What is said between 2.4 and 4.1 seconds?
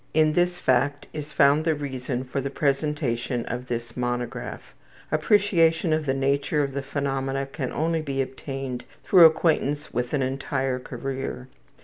the presentation of this